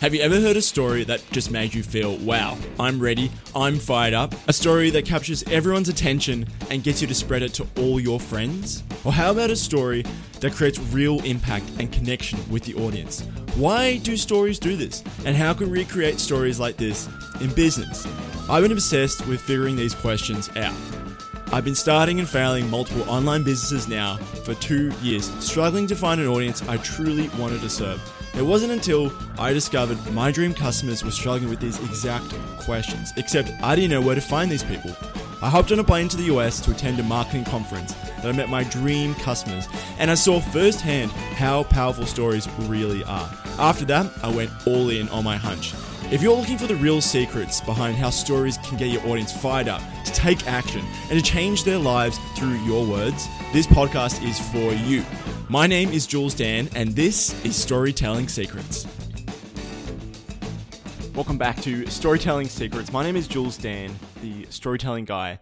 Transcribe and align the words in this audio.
Have 0.00 0.14
you 0.14 0.20
ever 0.20 0.40
heard 0.40 0.56
a 0.56 0.62
story 0.62 1.02
that 1.04 1.28
just 1.32 1.50
made 1.50 1.74
you 1.74 1.82
feel, 1.82 2.18
wow, 2.18 2.56
I'm 2.78 3.00
ready, 3.00 3.32
I'm 3.52 3.80
fired 3.80 4.14
up? 4.14 4.32
A 4.46 4.52
story 4.52 4.90
that 4.90 5.04
captures 5.04 5.42
everyone's 5.48 5.88
attention 5.88 6.46
and 6.70 6.84
gets 6.84 7.02
you 7.02 7.08
to 7.08 7.14
spread 7.16 7.42
it 7.42 7.52
to 7.54 7.66
all 7.78 7.98
your 7.98 8.20
friends? 8.20 8.84
Or 9.04 9.12
how 9.12 9.32
about 9.32 9.50
a 9.50 9.56
story 9.56 10.04
that 10.38 10.52
creates 10.52 10.78
real 10.78 11.20
impact 11.24 11.64
and 11.80 11.90
connection 11.90 12.38
with 12.48 12.62
the 12.62 12.76
audience? 12.76 13.22
Why 13.56 13.96
do 13.96 14.16
stories 14.16 14.60
do 14.60 14.76
this? 14.76 15.02
And 15.24 15.36
how 15.36 15.52
can 15.52 15.68
we 15.68 15.84
create 15.84 16.20
stories 16.20 16.60
like 16.60 16.76
this 16.76 17.08
in 17.40 17.52
business? 17.54 18.06
I've 18.48 18.62
been 18.62 18.70
obsessed 18.70 19.26
with 19.26 19.40
figuring 19.40 19.74
these 19.74 19.96
questions 19.96 20.48
out. 20.50 20.76
I've 21.52 21.64
been 21.64 21.74
starting 21.74 22.20
and 22.20 22.28
failing 22.28 22.70
multiple 22.70 23.02
online 23.10 23.42
businesses 23.42 23.88
now 23.88 24.18
for 24.44 24.54
two 24.54 24.92
years, 25.02 25.28
struggling 25.44 25.88
to 25.88 25.96
find 25.96 26.20
an 26.20 26.28
audience 26.28 26.62
I 26.68 26.76
truly 26.76 27.30
wanted 27.30 27.62
to 27.62 27.68
serve. 27.68 28.00
It 28.38 28.46
wasn't 28.46 28.70
until 28.70 29.12
I 29.36 29.52
discovered 29.52 29.98
my 30.12 30.30
dream 30.30 30.54
customers 30.54 31.02
were 31.02 31.10
struggling 31.10 31.50
with 31.50 31.58
these 31.58 31.76
exact 31.80 32.32
questions, 32.60 33.12
except 33.16 33.50
I 33.64 33.74
didn't 33.74 33.90
know 33.90 34.00
where 34.00 34.14
to 34.14 34.20
find 34.20 34.48
these 34.48 34.62
people. 34.62 34.96
I 35.42 35.50
hopped 35.50 35.72
on 35.72 35.80
a 35.80 35.84
plane 35.84 36.06
to 36.06 36.16
the 36.16 36.32
US 36.34 36.60
to 36.60 36.70
attend 36.70 37.00
a 37.00 37.02
marketing 37.02 37.44
conference 37.44 37.94
that 37.94 38.26
I 38.26 38.30
met 38.30 38.48
my 38.48 38.62
dream 38.62 39.16
customers, 39.16 39.66
and 39.98 40.08
I 40.08 40.14
saw 40.14 40.38
firsthand 40.38 41.10
how 41.10 41.64
powerful 41.64 42.06
stories 42.06 42.48
really 42.60 43.02
are. 43.02 43.28
After 43.58 43.84
that, 43.86 44.08
I 44.22 44.28
went 44.32 44.52
all 44.68 44.90
in 44.90 45.08
on 45.08 45.24
my 45.24 45.36
hunch. 45.36 45.74
If 46.12 46.22
you're 46.22 46.36
looking 46.36 46.58
for 46.58 46.68
the 46.68 46.76
real 46.76 47.00
secrets 47.00 47.60
behind 47.60 47.96
how 47.96 48.10
stories 48.10 48.56
can 48.58 48.78
get 48.78 48.90
your 48.90 49.04
audience 49.08 49.32
fired 49.32 49.66
up 49.66 49.82
to 50.04 50.12
take 50.12 50.46
action 50.46 50.84
and 51.10 51.18
to 51.18 51.22
change 51.22 51.64
their 51.64 51.78
lives 51.78 52.18
through 52.36 52.54
your 52.64 52.86
words, 52.86 53.26
this 53.52 53.66
podcast 53.66 54.24
is 54.24 54.38
for 54.38 54.72
you. 54.86 55.04
My 55.48 55.66
name 55.66 55.90
is 55.90 56.06
Jules 56.06 56.34
Dan, 56.34 56.68
and 56.74 56.94
this 56.94 57.44
is 57.44 57.56
Storytelling 57.56 58.28
Secrets. 58.28 58.86
Welcome 61.14 61.38
back 61.38 61.60
to 61.62 61.86
Storytelling 61.86 62.48
Secrets. 62.48 62.92
My 62.92 63.02
name 63.02 63.16
is 63.16 63.26
Jules 63.26 63.56
Dan, 63.56 63.94
the 64.20 64.46
storytelling 64.50 65.04
guy, 65.04 65.40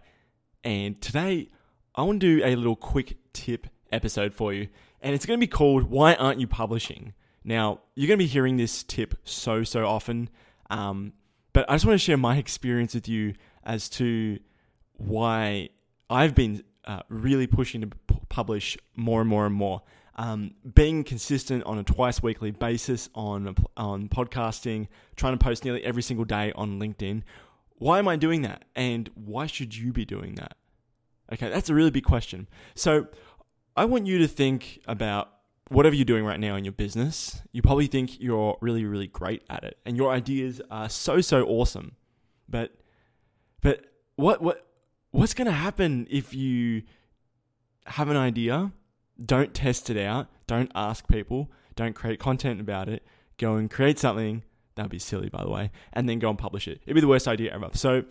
and 0.63 0.99
today 1.01 1.49
I 1.95 2.03
want 2.03 2.21
to 2.21 2.37
do 2.37 2.45
a 2.45 2.55
little 2.55 2.75
quick 2.75 3.17
tip 3.33 3.67
episode 3.91 4.33
for 4.33 4.53
you, 4.53 4.69
and 5.01 5.13
it's 5.13 5.25
going 5.25 5.39
to 5.39 5.43
be 5.43 5.49
called 5.49 5.89
Why 5.89 6.15
Aren't 6.15 6.39
You 6.39 6.47
Publishing? 6.47 7.13
Now, 7.43 7.81
you're 7.95 8.07
going 8.07 8.17
to 8.17 8.23
be 8.23 8.27
hearing 8.27 8.57
this 8.57 8.83
tip 8.83 9.15
so, 9.23 9.63
so 9.63 9.85
often 9.85 10.29
um, 10.69 11.13
but 11.53 11.69
I 11.69 11.75
just 11.75 11.85
want 11.85 11.99
to 11.99 12.03
share 12.03 12.17
my 12.17 12.37
experience 12.37 12.93
with 12.93 13.07
you 13.07 13.33
as 13.63 13.89
to 13.89 14.39
why 14.93 15.69
I've 16.09 16.35
been 16.35 16.63
uh, 16.85 17.01
really 17.09 17.47
pushing 17.47 17.81
to 17.81 17.87
publish 18.37 18.77
more 18.95 19.19
and 19.21 19.29
more 19.29 19.47
and 19.47 19.55
more. 19.55 19.81
Um, 20.15 20.53
being 20.75 21.03
consistent 21.03 21.63
on 21.63 21.79
a 21.79 21.83
twice 21.83 22.21
weekly 22.21 22.51
basis 22.51 23.09
on 23.15 23.55
on 23.75 24.09
podcasting, 24.09 24.87
trying 25.15 25.35
to 25.37 25.43
post 25.43 25.65
nearly 25.65 25.83
every 25.83 26.03
single 26.03 26.25
day 26.25 26.51
on 26.53 26.79
LinkedIn. 26.79 27.23
Why 27.79 27.97
am 27.97 28.07
I 28.07 28.15
doing 28.15 28.43
that? 28.43 28.65
And 28.75 29.09
why 29.15 29.47
should 29.47 29.75
you 29.75 29.91
be 29.91 30.05
doing 30.05 30.35
that? 30.35 30.55
Okay, 31.33 31.49
that's 31.49 31.69
a 31.69 31.73
really 31.73 31.89
big 31.89 32.03
question. 32.03 32.47
So 32.75 33.07
I 33.75 33.85
want 33.85 34.05
you 34.05 34.19
to 34.19 34.27
think 34.27 34.81
about 34.87 35.29
whatever 35.69 35.95
you're 35.95 36.05
doing 36.05 36.25
right 36.25 36.39
now 36.39 36.55
in 36.55 36.63
your 36.63 36.77
business, 36.85 37.41
you 37.51 37.61
probably 37.63 37.87
think 37.87 38.19
you're 38.21 38.57
really, 38.61 38.85
really 38.85 39.07
great 39.07 39.41
at 39.49 39.63
it, 39.63 39.77
and 39.83 39.97
your 39.97 40.11
ideas 40.11 40.61
are 40.69 40.89
so, 40.89 41.21
so 41.21 41.43
awesome. 41.43 41.95
But, 42.47 42.69
but 43.61 43.85
what, 44.15 44.41
what, 44.41 44.65
what's 45.11 45.33
going 45.33 45.47
to 45.47 45.59
happen 45.67 46.07
if 46.09 46.33
you 46.33 46.83
have 47.87 48.09
an 48.09 48.17
idea, 48.17 48.71
don't 49.23 49.53
test 49.53 49.89
it 49.89 49.97
out, 49.97 50.27
don't 50.45 50.71
ask 50.75 51.07
people, 51.07 51.51
don't 51.75 51.93
create 51.93 52.19
content 52.19 52.61
about 52.61 52.89
it, 52.89 53.05
go 53.37 53.55
and 53.55 53.69
create 53.69 53.99
something. 53.99 54.43
That'd 54.75 54.91
be 54.91 54.99
silly, 54.99 55.29
by 55.29 55.43
the 55.43 55.49
way, 55.49 55.71
and 55.93 56.07
then 56.07 56.19
go 56.19 56.29
and 56.29 56.37
publish 56.37 56.67
it. 56.67 56.81
It'd 56.85 56.95
be 56.95 57.01
the 57.01 57.07
worst 57.07 57.27
idea 57.27 57.51
ever. 57.53 57.69
So, 57.73 58.03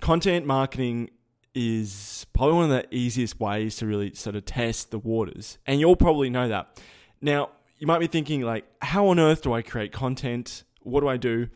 content 0.00 0.46
marketing 0.46 1.10
is 1.54 2.26
probably 2.32 2.54
one 2.54 2.64
of 2.64 2.70
the 2.70 2.94
easiest 2.94 3.40
ways 3.40 3.76
to 3.76 3.86
really 3.86 4.14
sort 4.14 4.36
of 4.36 4.44
test 4.44 4.90
the 4.90 4.98
waters. 4.98 5.58
And 5.66 5.80
you'll 5.80 5.96
probably 5.96 6.30
know 6.30 6.48
that. 6.48 6.80
Now, 7.20 7.50
you 7.78 7.86
might 7.86 7.98
be 7.98 8.06
thinking, 8.06 8.42
like, 8.42 8.64
how 8.80 9.08
on 9.08 9.18
earth 9.18 9.42
do 9.42 9.52
I 9.52 9.62
create 9.62 9.92
content? 9.92 10.64
What 10.82 11.00
do 11.00 11.08
I 11.08 11.16
do? 11.16 11.48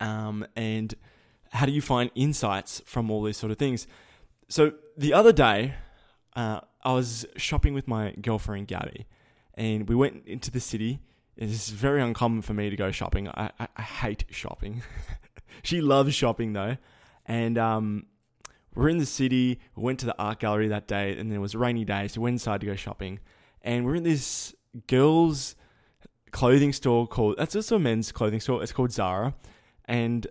Um, 0.00 0.46
and 0.56 0.94
how 1.52 1.66
do 1.66 1.72
you 1.72 1.82
find 1.82 2.10
insights 2.14 2.82
from 2.86 3.10
all 3.10 3.22
these 3.22 3.36
sort 3.36 3.50
of 3.50 3.58
things? 3.58 3.86
So 4.48 4.72
the 4.96 5.12
other 5.12 5.32
day, 5.32 5.74
uh, 6.36 6.60
I 6.84 6.92
was 6.92 7.26
shopping 7.36 7.74
with 7.74 7.88
my 7.88 8.12
girlfriend 8.20 8.68
Gabby, 8.68 9.06
and 9.54 9.88
we 9.88 9.96
went 9.96 10.26
into 10.26 10.50
the 10.50 10.60
city. 10.60 11.00
It's 11.36 11.70
very 11.70 12.00
uncommon 12.00 12.42
for 12.42 12.54
me 12.54 12.70
to 12.70 12.76
go 12.76 12.90
shopping. 12.92 13.28
I, 13.28 13.50
I, 13.58 13.68
I 13.76 13.82
hate 13.82 14.24
shopping. 14.30 14.82
she 15.62 15.80
loves 15.80 16.14
shopping 16.14 16.52
though, 16.52 16.76
and 17.26 17.58
um, 17.58 18.06
we're 18.74 18.88
in 18.88 18.98
the 18.98 19.06
city. 19.06 19.58
We 19.74 19.82
went 19.82 19.98
to 20.00 20.06
the 20.06 20.16
art 20.18 20.38
gallery 20.38 20.68
that 20.68 20.86
day, 20.86 21.18
and 21.18 21.32
it 21.32 21.38
was 21.38 21.54
a 21.54 21.58
rainy 21.58 21.84
day, 21.84 22.06
so 22.06 22.20
we 22.20 22.24
went 22.24 22.34
inside 22.34 22.60
to 22.60 22.66
go 22.66 22.76
shopping 22.76 23.18
and 23.66 23.84
we're 23.84 23.96
in 23.96 24.04
this 24.04 24.54
girls' 24.86 25.56
clothing 26.30 26.72
store 26.72 27.06
called 27.06 27.36
that's 27.36 27.56
also 27.56 27.76
a 27.76 27.78
men's 27.78 28.12
clothing 28.12 28.40
store. 28.40 28.62
It's 28.62 28.72
called 28.72 28.92
Zara, 28.92 29.34
and 29.84 30.26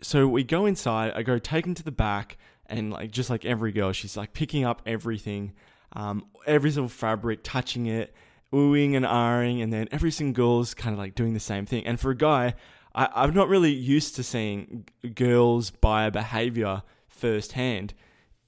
so 0.00 0.26
we 0.26 0.42
go 0.42 0.66
inside. 0.66 1.12
I 1.14 1.22
go 1.22 1.38
take 1.38 1.66
him 1.66 1.74
to 1.74 1.84
the 1.84 1.92
back, 1.92 2.38
and 2.66 2.90
like 2.92 3.10
just 3.10 3.30
like 3.30 3.44
every 3.44 3.72
girl, 3.72 3.92
she's 3.92 4.16
like 4.16 4.32
picking 4.32 4.64
up 4.64 4.82
everything, 4.86 5.52
um, 5.92 6.26
every 6.46 6.70
single 6.70 6.88
fabric, 6.88 7.40
touching 7.42 7.86
it, 7.86 8.14
oohing 8.52 8.96
and 8.96 9.04
ahhing, 9.04 9.62
and 9.62 9.72
then 9.72 9.88
every 9.90 10.10
single 10.10 10.34
girl's 10.34 10.74
kind 10.74 10.92
of 10.92 10.98
like 10.98 11.14
doing 11.14 11.34
the 11.34 11.40
same 11.40 11.66
thing. 11.66 11.86
And 11.86 11.98
for 11.98 12.10
a 12.10 12.16
guy, 12.16 12.54
I, 12.94 13.08
I'm 13.14 13.34
not 13.34 13.48
really 13.48 13.72
used 13.72 14.16
to 14.16 14.22
seeing 14.22 14.86
girls 15.14 15.70
buy 15.70 16.08
behavior 16.10 16.82
firsthand, 17.08 17.94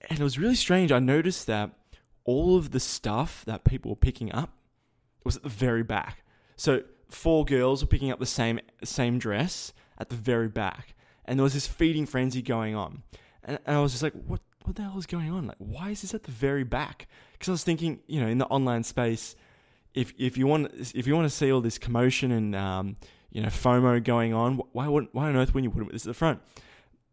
and 0.08 0.20
it 0.20 0.22
was 0.22 0.38
really 0.38 0.54
strange. 0.54 0.92
I 0.92 0.98
noticed 0.98 1.46
that 1.46 1.70
all 2.24 2.56
of 2.56 2.70
the 2.70 2.80
stuff 2.80 3.44
that 3.46 3.64
people 3.64 3.90
were 3.90 3.96
picking 3.96 4.32
up 4.32 4.50
was 5.24 5.36
at 5.36 5.42
the 5.42 5.48
very 5.48 5.82
back. 5.82 6.22
So 6.56 6.82
four 7.08 7.44
girls 7.44 7.82
were 7.82 7.88
picking 7.88 8.10
up 8.10 8.18
the 8.18 8.26
same 8.26 8.60
same 8.84 9.18
dress 9.18 9.72
at 9.98 10.08
the 10.08 10.16
very 10.16 10.48
back, 10.48 10.94
and 11.24 11.38
there 11.38 11.44
was 11.44 11.54
this 11.54 11.66
feeding 11.66 12.06
frenzy 12.06 12.42
going 12.42 12.74
on. 12.74 13.02
And, 13.46 13.58
and 13.64 13.76
I 13.76 13.80
was 13.80 13.92
just 13.92 14.02
like, 14.02 14.12
what 14.26 14.40
what 14.64 14.76
the 14.76 14.82
hell 14.82 14.98
is 14.98 15.06
going 15.06 15.30
on? 15.30 15.46
Like, 15.46 15.56
why 15.58 15.90
is 15.90 16.02
this 16.02 16.12
at 16.12 16.24
the 16.24 16.32
very 16.32 16.64
back? 16.64 17.06
Because 17.32 17.48
I 17.48 17.52
was 17.52 17.64
thinking, 17.64 18.00
you 18.06 18.20
know, 18.20 18.26
in 18.26 18.38
the 18.38 18.46
online 18.46 18.82
space, 18.82 19.36
if 19.94 20.12
if 20.18 20.36
you 20.36 20.46
want 20.46 20.70
if 20.94 21.06
you 21.06 21.14
want 21.14 21.26
to 21.26 21.34
see 21.34 21.50
all 21.50 21.60
this 21.60 21.78
commotion 21.78 22.30
and 22.32 22.54
um, 22.54 22.96
you 23.30 23.40
know 23.40 23.48
FOMO 23.48 24.02
going 24.04 24.34
on, 24.34 24.60
why 24.72 24.88
would 24.88 25.08
why 25.12 25.28
on 25.28 25.36
earth 25.36 25.54
wouldn't 25.54 25.72
you 25.72 25.80
put 25.80 25.88
it 25.88 25.92
this 25.92 26.04
at 26.04 26.10
the 26.10 26.14
front? 26.14 26.40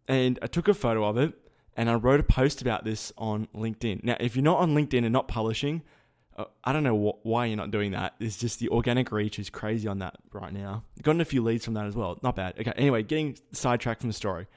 And 0.07 0.37
I 0.41 0.47
took 0.47 0.67
a 0.67 0.73
photo 0.73 1.05
of 1.05 1.17
it 1.17 1.33
and 1.77 1.89
I 1.89 1.95
wrote 1.95 2.19
a 2.19 2.23
post 2.23 2.61
about 2.61 2.83
this 2.83 3.13
on 3.17 3.47
LinkedIn. 3.55 4.03
Now, 4.03 4.17
if 4.19 4.35
you're 4.35 4.43
not 4.43 4.59
on 4.59 4.75
LinkedIn 4.75 5.03
and 5.03 5.13
not 5.13 5.27
publishing, 5.27 5.81
uh, 6.37 6.45
I 6.63 6.73
don't 6.73 6.83
know 6.83 6.97
wh- 6.97 7.25
why 7.25 7.45
you're 7.45 7.57
not 7.57 7.71
doing 7.71 7.91
that. 7.91 8.15
It's 8.19 8.37
just 8.37 8.59
the 8.59 8.69
organic 8.69 9.11
reach 9.11 9.39
is 9.39 9.49
crazy 9.49 9.87
on 9.87 9.99
that 9.99 10.15
right 10.31 10.53
now. 10.53 10.83
Gotten 11.01 11.21
a 11.21 11.25
few 11.25 11.41
leads 11.41 11.65
from 11.65 11.73
that 11.75 11.85
as 11.85 11.95
well. 11.95 12.19
Not 12.21 12.35
bad. 12.35 12.59
Okay, 12.59 12.73
anyway, 12.75 13.03
getting 13.03 13.37
sidetracked 13.51 14.01
from 14.01 14.09
the 14.09 14.13
story. 14.13 14.47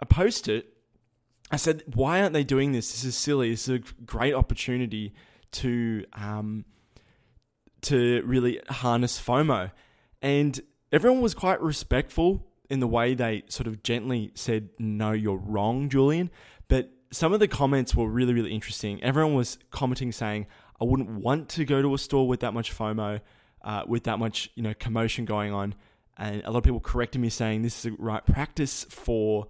I 0.00 0.04
posted, 0.04 0.64
I 1.50 1.56
said, 1.56 1.82
why 1.94 2.20
aren't 2.20 2.32
they 2.32 2.44
doing 2.44 2.72
this? 2.72 2.90
This 2.92 3.04
is 3.04 3.16
silly. 3.16 3.50
This 3.50 3.68
is 3.68 3.76
a 3.76 3.78
great 4.04 4.34
opportunity 4.34 5.14
to 5.52 6.04
um, 6.12 6.64
to 7.82 8.22
really 8.24 8.60
harness 8.68 9.20
FOMO. 9.20 9.70
And 10.20 10.60
everyone 10.90 11.20
was 11.20 11.34
quite 11.34 11.60
respectful 11.62 12.46
in 12.68 12.80
the 12.80 12.86
way 12.86 13.14
they 13.14 13.44
sort 13.48 13.66
of 13.66 13.82
gently 13.82 14.32
said, 14.34 14.70
No, 14.78 15.12
you're 15.12 15.36
wrong, 15.36 15.88
Julian. 15.88 16.30
But 16.68 16.90
some 17.12 17.32
of 17.32 17.40
the 17.40 17.48
comments 17.48 17.94
were 17.94 18.08
really, 18.08 18.34
really 18.34 18.52
interesting. 18.52 19.02
Everyone 19.02 19.34
was 19.34 19.58
commenting 19.70 20.10
saying, 20.10 20.46
I 20.80 20.84
wouldn't 20.84 21.08
want 21.08 21.48
to 21.50 21.64
go 21.64 21.80
to 21.80 21.94
a 21.94 21.98
store 21.98 22.26
with 22.26 22.40
that 22.40 22.52
much 22.52 22.76
FOMO, 22.76 23.20
uh, 23.62 23.82
with 23.86 24.04
that 24.04 24.18
much, 24.18 24.50
you 24.56 24.62
know, 24.62 24.74
commotion 24.74 25.24
going 25.24 25.52
on. 25.52 25.74
And 26.18 26.42
a 26.44 26.50
lot 26.50 26.58
of 26.58 26.64
people 26.64 26.80
corrected 26.80 27.20
me 27.20 27.28
saying 27.28 27.62
this 27.62 27.76
is 27.76 27.82
the 27.84 28.02
right 28.02 28.24
practice 28.24 28.84
for 28.88 29.46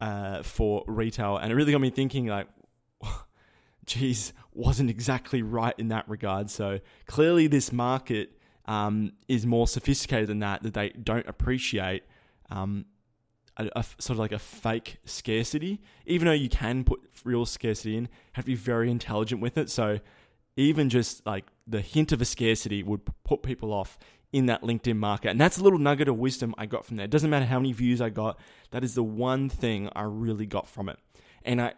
uh, 0.00 0.42
for 0.42 0.84
retail. 0.86 1.36
And 1.36 1.50
it 1.50 1.54
really 1.54 1.72
got 1.72 1.80
me 1.80 1.90
thinking 1.90 2.26
like, 2.26 2.48
geez, 3.86 4.32
wasn't 4.52 4.90
exactly 4.90 5.42
right 5.42 5.74
in 5.78 5.88
that 5.88 6.08
regard. 6.08 6.50
So 6.50 6.80
clearly 7.06 7.46
this 7.46 7.72
market 7.72 8.38
um, 8.66 9.12
is 9.28 9.46
more 9.46 9.66
sophisticated 9.66 10.28
than 10.28 10.40
that, 10.40 10.62
that 10.62 10.74
they 10.74 10.90
don't 10.90 11.26
appreciate 11.28 12.04
um, 12.50 12.86
a, 13.56 13.68
a, 13.76 13.84
sort 13.98 14.10
of 14.10 14.18
like 14.18 14.32
a 14.32 14.38
fake 14.38 14.98
scarcity. 15.04 15.80
Even 16.06 16.26
though 16.26 16.32
you 16.32 16.48
can 16.48 16.84
put 16.84 17.00
real 17.24 17.46
scarcity 17.46 17.96
in, 17.96 18.08
have 18.32 18.44
to 18.44 18.50
be 18.50 18.54
very 18.54 18.90
intelligent 18.90 19.40
with 19.40 19.56
it. 19.56 19.70
So 19.70 20.00
even 20.56 20.88
just 20.88 21.24
like 21.26 21.46
the 21.66 21.80
hint 21.80 22.12
of 22.12 22.20
a 22.20 22.24
scarcity 22.24 22.82
would 22.82 23.02
put 23.24 23.42
people 23.42 23.72
off 23.72 23.98
in 24.32 24.46
that 24.46 24.62
LinkedIn 24.62 24.96
market. 24.96 25.30
And 25.30 25.40
that's 25.40 25.58
a 25.58 25.62
little 25.62 25.78
nugget 25.78 26.08
of 26.08 26.18
wisdom 26.18 26.54
I 26.58 26.66
got 26.66 26.84
from 26.84 26.96
there. 26.96 27.04
It 27.04 27.10
doesn't 27.10 27.30
matter 27.30 27.46
how 27.46 27.58
many 27.58 27.72
views 27.72 28.00
I 28.00 28.10
got, 28.10 28.38
that 28.70 28.84
is 28.84 28.94
the 28.94 29.02
one 29.02 29.48
thing 29.48 29.88
I 29.94 30.02
really 30.02 30.46
got 30.46 30.68
from 30.68 30.88
it. 30.88 30.98
And 31.42 31.60
I 31.60 31.74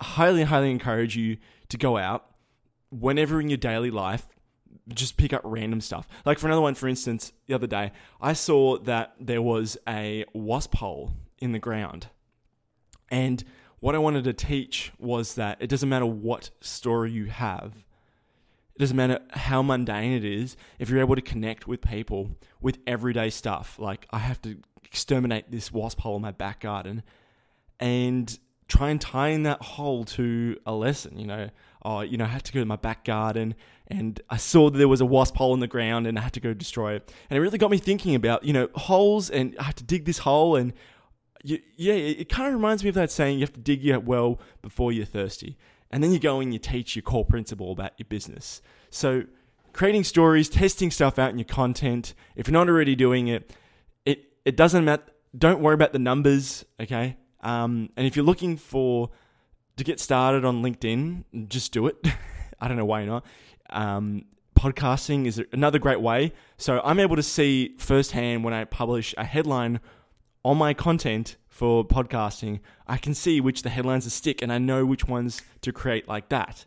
highly, 0.00 0.42
highly 0.42 0.70
encourage 0.70 1.16
you 1.16 1.38
to 1.68 1.78
go 1.78 1.96
out 1.96 2.26
whenever 2.92 3.40
in 3.40 3.48
your 3.48 3.56
daily 3.56 3.90
life, 3.90 4.26
just 4.88 5.16
pick 5.16 5.32
up 5.32 5.40
random 5.44 5.80
stuff. 5.80 6.06
Like 6.24 6.38
for 6.38 6.46
another 6.46 6.60
one, 6.60 6.74
for 6.74 6.88
instance, 6.88 7.32
the 7.46 7.54
other 7.54 7.66
day, 7.66 7.92
I 8.20 8.34
saw 8.34 8.78
that 8.78 9.14
there 9.18 9.42
was 9.42 9.76
a 9.88 10.24
wasp 10.34 10.74
hole 10.76 11.12
in 11.38 11.52
the 11.52 11.58
ground. 11.58 12.08
And 13.10 13.42
what 13.80 13.94
I 13.94 13.98
wanted 13.98 14.24
to 14.24 14.32
teach 14.32 14.92
was 14.98 15.34
that 15.34 15.58
it 15.60 15.68
doesn't 15.68 15.88
matter 15.88 16.06
what 16.06 16.50
story 16.60 17.10
you 17.12 17.26
have, 17.26 17.84
it 18.74 18.78
doesn't 18.78 18.96
matter 18.96 19.20
how 19.30 19.62
mundane 19.62 20.12
it 20.12 20.24
is, 20.24 20.56
if 20.78 20.88
you're 20.88 21.00
able 21.00 21.14
to 21.14 21.22
connect 21.22 21.66
with 21.66 21.82
people 21.82 22.30
with 22.60 22.78
everyday 22.86 23.30
stuff. 23.30 23.78
Like, 23.78 24.06
I 24.10 24.18
have 24.18 24.40
to 24.42 24.56
exterminate 24.84 25.50
this 25.50 25.72
wasp 25.72 26.00
hole 26.00 26.16
in 26.16 26.22
my 26.22 26.32
back 26.32 26.60
garden 26.60 27.02
and 27.80 28.38
try 28.68 28.90
and 28.90 29.00
tie 29.00 29.28
in 29.28 29.42
that 29.42 29.60
hole 29.62 30.04
to 30.04 30.58
a 30.64 30.72
lesson. 30.72 31.18
You 31.18 31.26
know, 31.26 31.50
oh, 31.84 32.00
you 32.00 32.16
know, 32.16 32.24
I 32.24 32.28
had 32.28 32.44
to 32.44 32.52
go 32.52 32.60
to 32.60 32.66
my 32.66 32.76
back 32.76 33.04
garden 33.04 33.54
and 33.88 34.20
I 34.30 34.38
saw 34.38 34.70
that 34.70 34.78
there 34.78 34.88
was 34.88 35.00
a 35.00 35.06
wasp 35.06 35.36
hole 35.36 35.52
in 35.52 35.60
the 35.60 35.66
ground 35.66 36.06
and 36.06 36.18
I 36.18 36.22
had 36.22 36.32
to 36.34 36.40
go 36.40 36.54
destroy 36.54 36.94
it. 36.94 37.12
And 37.28 37.36
it 37.36 37.40
really 37.40 37.58
got 37.58 37.70
me 37.70 37.78
thinking 37.78 38.14
about, 38.14 38.44
you 38.44 38.52
know, 38.52 38.68
holes 38.74 39.28
and 39.28 39.54
I 39.58 39.64
had 39.64 39.76
to 39.76 39.84
dig 39.84 40.06
this 40.06 40.18
hole 40.18 40.56
and 40.56 40.72
you, 41.44 41.58
yeah, 41.76 41.94
it, 41.94 42.20
it 42.20 42.28
kind 42.28 42.48
of 42.48 42.54
reminds 42.54 42.82
me 42.82 42.88
of 42.88 42.94
that 42.94 43.10
saying 43.10 43.38
you 43.38 43.42
have 43.42 43.52
to 43.52 43.60
dig 43.60 43.82
your 43.82 44.00
well 44.00 44.40
before 44.62 44.92
you're 44.92 45.04
thirsty. 45.04 45.58
And 45.92 46.02
then 46.02 46.12
you 46.12 46.18
go 46.18 46.40
and 46.40 46.52
you 46.52 46.58
teach 46.58 46.96
your 46.96 47.02
core 47.02 47.24
principle 47.24 47.70
about 47.70 47.92
your 47.98 48.06
business. 48.08 48.62
So 48.90 49.24
creating 49.72 50.04
stories, 50.04 50.48
testing 50.48 50.90
stuff 50.90 51.18
out 51.18 51.30
in 51.30 51.38
your 51.38 51.46
content. 51.46 52.14
If 52.34 52.48
you're 52.48 52.52
not 52.52 52.68
already 52.68 52.94
doing 52.94 53.28
it, 53.28 53.54
it, 54.04 54.24
it 54.44 54.56
doesn't 54.56 54.84
matter. 54.84 55.04
Don't 55.36 55.60
worry 55.60 55.74
about 55.74 55.92
the 55.92 55.98
numbers, 55.98 56.64
okay? 56.80 57.16
Um, 57.40 57.90
and 57.96 58.06
if 58.06 58.16
you're 58.16 58.24
looking 58.24 58.56
for 58.56 59.10
to 59.76 59.84
get 59.84 60.00
started 60.00 60.44
on 60.44 60.62
LinkedIn, 60.62 61.48
just 61.48 61.72
do 61.72 61.86
it. 61.86 61.96
I 62.60 62.68
don't 62.68 62.76
know 62.76 62.84
why 62.84 63.04
not. 63.04 63.24
Um, 63.70 64.26
podcasting 64.56 65.26
is 65.26 65.42
another 65.52 65.78
great 65.78 66.00
way. 66.00 66.32
So 66.56 66.80
I'm 66.84 67.00
able 67.00 67.16
to 67.16 67.22
see 67.22 67.74
firsthand 67.78 68.44
when 68.44 68.54
I 68.54 68.64
publish 68.64 69.14
a 69.18 69.24
headline 69.24 69.80
on 70.44 70.56
my 70.56 70.74
content 70.74 71.36
for 71.52 71.84
podcasting, 71.84 72.60
I 72.88 72.96
can 72.96 73.12
see 73.12 73.38
which 73.38 73.62
the 73.62 73.68
headlines 73.68 74.06
are 74.06 74.10
stick 74.10 74.40
and 74.40 74.50
I 74.50 74.56
know 74.56 74.86
which 74.86 75.06
ones 75.06 75.42
to 75.60 75.70
create 75.70 76.08
like 76.08 76.30
that. 76.30 76.64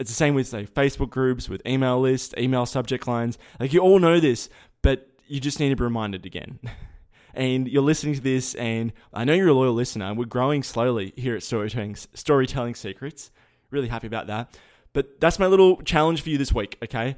It's 0.00 0.10
the 0.10 0.16
same 0.16 0.34
with 0.34 0.48
say 0.48 0.66
Facebook 0.66 1.08
groups, 1.08 1.48
with 1.48 1.64
email 1.64 2.00
lists, 2.00 2.34
email 2.36 2.66
subject 2.66 3.06
lines. 3.06 3.38
Like 3.60 3.72
you 3.72 3.78
all 3.78 4.00
know 4.00 4.18
this, 4.18 4.50
but 4.82 5.08
you 5.28 5.38
just 5.38 5.60
need 5.60 5.68
to 5.68 5.76
be 5.76 5.84
reminded 5.84 6.26
again. 6.26 6.58
and 7.34 7.68
you're 7.68 7.80
listening 7.80 8.14
to 8.14 8.20
this, 8.20 8.56
and 8.56 8.92
I 9.14 9.22
know 9.24 9.34
you're 9.34 9.48
a 9.48 9.54
loyal 9.54 9.72
listener. 9.72 10.12
We're 10.12 10.24
growing 10.24 10.64
slowly 10.64 11.12
here 11.16 11.36
at 11.36 11.44
Storytelling 11.44 11.94
Storytelling 11.94 12.74
Secrets. 12.74 13.30
Really 13.70 13.88
happy 13.88 14.08
about 14.08 14.26
that. 14.26 14.58
But 14.92 15.20
that's 15.20 15.38
my 15.38 15.46
little 15.46 15.80
challenge 15.82 16.22
for 16.22 16.30
you 16.30 16.38
this 16.38 16.52
week. 16.52 16.76
Okay, 16.82 17.16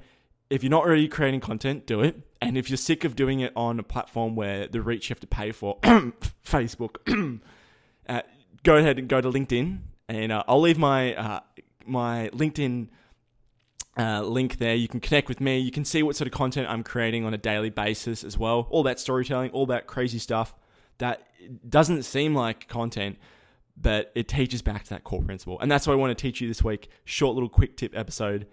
if 0.50 0.62
you're 0.62 0.70
not 0.70 0.82
already 0.82 1.08
creating 1.08 1.40
content, 1.40 1.86
do 1.86 2.00
it. 2.00 2.20
And 2.42 2.58
if 2.58 2.68
you're 2.68 2.76
sick 2.76 3.04
of 3.04 3.14
doing 3.16 3.40
it 3.40 3.52
on 3.54 3.78
a 3.78 3.82
platform 3.82 4.34
where 4.34 4.66
the 4.66 4.82
reach 4.82 5.08
you 5.08 5.14
have 5.14 5.20
to 5.20 5.26
pay 5.26 5.52
for, 5.52 5.78
Facebook, 6.44 6.96
uh, 8.08 8.22
go 8.64 8.76
ahead 8.76 8.98
and 8.98 9.08
go 9.08 9.20
to 9.20 9.30
LinkedIn, 9.30 9.78
and 10.08 10.32
uh, 10.32 10.42
I'll 10.48 10.60
leave 10.60 10.78
my 10.78 11.14
uh, 11.14 11.40
my 11.86 12.30
LinkedIn 12.32 12.88
uh, 13.96 14.22
link 14.22 14.58
there. 14.58 14.74
You 14.74 14.88
can 14.88 15.00
connect 15.00 15.28
with 15.28 15.40
me. 15.40 15.58
You 15.58 15.70
can 15.70 15.84
see 15.84 16.02
what 16.02 16.16
sort 16.16 16.26
of 16.26 16.32
content 16.32 16.68
I'm 16.68 16.82
creating 16.82 17.24
on 17.24 17.34
a 17.34 17.38
daily 17.38 17.70
basis 17.70 18.24
as 18.24 18.36
well. 18.36 18.66
All 18.70 18.82
that 18.84 18.98
storytelling, 18.98 19.50
all 19.50 19.66
that 19.66 19.86
crazy 19.86 20.18
stuff 20.18 20.54
that 20.98 21.26
doesn't 21.68 22.04
seem 22.04 22.34
like 22.34 22.68
content, 22.68 23.18
but 23.76 24.12
it 24.14 24.28
teaches 24.28 24.62
back 24.62 24.84
to 24.84 24.90
that 24.90 25.04
core 25.04 25.22
principle. 25.22 25.58
And 25.60 25.70
that's 25.70 25.86
what 25.86 25.94
I 25.94 25.96
want 25.96 26.16
to 26.16 26.20
teach 26.20 26.40
you 26.40 26.48
this 26.48 26.62
week. 26.62 26.88
Short 27.04 27.34
little 27.34 27.48
quick 27.48 27.76
tip 27.76 27.96
episode 27.96 28.46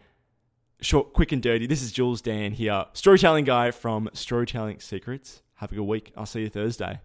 short, 0.81 1.13
quick 1.13 1.31
and 1.31 1.41
dirty. 1.41 1.67
This 1.67 1.81
is 1.81 1.91
Jules 1.91 2.21
Dan 2.21 2.51
here, 2.53 2.85
storytelling 2.93 3.45
guy 3.45 3.71
from 3.71 4.09
Storytelling 4.13 4.79
Secrets. 4.79 5.41
Have 5.55 5.71
a 5.71 5.75
good 5.75 5.83
week. 5.83 6.11
I'll 6.15 6.25
see 6.25 6.41
you 6.41 6.49
Thursday. 6.49 6.99